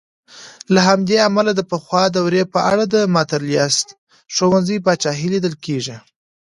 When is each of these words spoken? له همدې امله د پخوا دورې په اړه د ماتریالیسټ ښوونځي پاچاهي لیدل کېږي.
له 0.73 0.79
همدې 0.87 1.17
امله 1.27 1.51
د 1.55 1.61
پخوا 1.71 2.03
دورې 2.17 2.43
په 2.53 2.59
اړه 2.71 2.83
د 2.87 2.95
ماتریالیسټ 3.15 3.87
ښوونځي 4.35 4.77
پاچاهي 4.85 5.27
لیدل 5.33 5.53
کېږي. 5.65 5.95